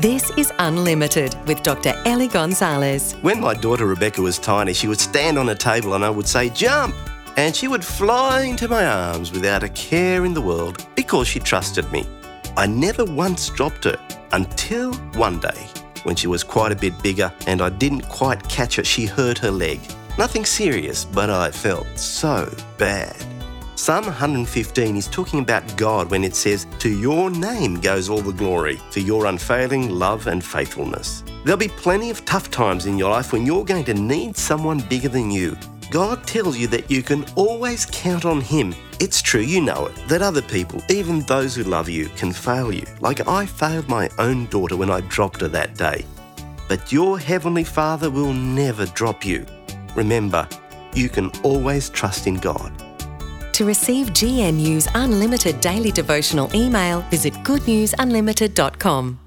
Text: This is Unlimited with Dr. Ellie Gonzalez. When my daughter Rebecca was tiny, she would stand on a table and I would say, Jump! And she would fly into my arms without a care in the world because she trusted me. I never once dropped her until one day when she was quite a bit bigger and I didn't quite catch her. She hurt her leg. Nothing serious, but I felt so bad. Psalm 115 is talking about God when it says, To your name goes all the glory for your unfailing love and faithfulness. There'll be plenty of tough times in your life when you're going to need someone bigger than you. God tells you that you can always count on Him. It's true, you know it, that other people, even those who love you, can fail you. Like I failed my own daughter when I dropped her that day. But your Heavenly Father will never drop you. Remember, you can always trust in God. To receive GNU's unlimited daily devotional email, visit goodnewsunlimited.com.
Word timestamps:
This 0.00 0.30
is 0.38 0.50
Unlimited 0.58 1.36
with 1.46 1.62
Dr. 1.62 1.92
Ellie 2.06 2.26
Gonzalez. 2.26 3.12
When 3.20 3.38
my 3.38 3.52
daughter 3.52 3.84
Rebecca 3.84 4.22
was 4.22 4.38
tiny, 4.38 4.72
she 4.72 4.88
would 4.88 4.98
stand 4.98 5.36
on 5.36 5.50
a 5.50 5.54
table 5.54 5.92
and 5.92 6.02
I 6.02 6.08
would 6.08 6.26
say, 6.26 6.48
Jump! 6.48 6.94
And 7.36 7.54
she 7.54 7.68
would 7.68 7.84
fly 7.84 8.44
into 8.44 8.66
my 8.66 8.86
arms 8.86 9.30
without 9.30 9.62
a 9.62 9.68
care 9.68 10.24
in 10.24 10.32
the 10.32 10.40
world 10.40 10.86
because 10.94 11.28
she 11.28 11.38
trusted 11.38 11.92
me. 11.92 12.06
I 12.56 12.66
never 12.66 13.04
once 13.04 13.50
dropped 13.50 13.84
her 13.84 13.98
until 14.32 14.94
one 15.16 15.38
day 15.38 15.66
when 16.04 16.16
she 16.16 16.28
was 16.28 16.42
quite 16.42 16.72
a 16.72 16.76
bit 16.76 16.94
bigger 17.02 17.30
and 17.46 17.60
I 17.60 17.68
didn't 17.68 18.08
quite 18.08 18.48
catch 18.48 18.76
her. 18.76 18.84
She 18.84 19.04
hurt 19.04 19.36
her 19.36 19.50
leg. 19.50 19.80
Nothing 20.16 20.46
serious, 20.46 21.04
but 21.04 21.28
I 21.28 21.50
felt 21.50 21.86
so 21.98 22.50
bad. 22.78 23.14
Psalm 23.80 24.04
115 24.04 24.94
is 24.94 25.08
talking 25.08 25.40
about 25.40 25.64
God 25.78 26.10
when 26.10 26.22
it 26.22 26.36
says, 26.36 26.66
To 26.80 26.90
your 26.90 27.30
name 27.30 27.80
goes 27.80 28.10
all 28.10 28.20
the 28.20 28.30
glory 28.30 28.76
for 28.90 29.00
your 29.00 29.24
unfailing 29.24 29.88
love 29.88 30.26
and 30.26 30.44
faithfulness. 30.44 31.24
There'll 31.46 31.56
be 31.56 31.68
plenty 31.68 32.10
of 32.10 32.22
tough 32.26 32.50
times 32.50 32.84
in 32.84 32.98
your 32.98 33.10
life 33.10 33.32
when 33.32 33.46
you're 33.46 33.64
going 33.64 33.84
to 33.84 33.94
need 33.94 34.36
someone 34.36 34.80
bigger 34.80 35.08
than 35.08 35.30
you. 35.30 35.56
God 35.90 36.26
tells 36.26 36.58
you 36.58 36.66
that 36.66 36.90
you 36.90 37.02
can 37.02 37.24
always 37.36 37.86
count 37.86 38.26
on 38.26 38.42
Him. 38.42 38.74
It's 39.00 39.22
true, 39.22 39.40
you 39.40 39.62
know 39.62 39.86
it, 39.86 39.96
that 40.08 40.20
other 40.20 40.42
people, 40.42 40.82
even 40.90 41.20
those 41.20 41.56
who 41.56 41.64
love 41.64 41.88
you, 41.88 42.10
can 42.16 42.34
fail 42.34 42.70
you. 42.70 42.84
Like 43.00 43.26
I 43.26 43.46
failed 43.46 43.88
my 43.88 44.10
own 44.18 44.44
daughter 44.48 44.76
when 44.76 44.90
I 44.90 45.00
dropped 45.08 45.40
her 45.40 45.48
that 45.48 45.74
day. 45.74 46.04
But 46.68 46.92
your 46.92 47.18
Heavenly 47.18 47.64
Father 47.64 48.10
will 48.10 48.34
never 48.34 48.84
drop 48.84 49.24
you. 49.24 49.46
Remember, 49.94 50.46
you 50.92 51.08
can 51.08 51.30
always 51.42 51.88
trust 51.88 52.26
in 52.26 52.34
God. 52.34 52.89
To 53.60 53.66
receive 53.66 54.14
GNU's 54.14 54.88
unlimited 54.94 55.60
daily 55.60 55.92
devotional 55.92 56.48
email, 56.54 57.02
visit 57.10 57.34
goodnewsunlimited.com. 57.44 59.19